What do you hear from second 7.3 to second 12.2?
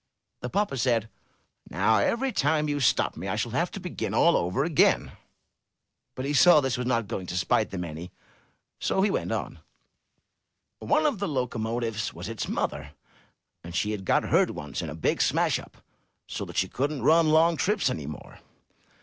spite them any, so he went on: "One of the locomotives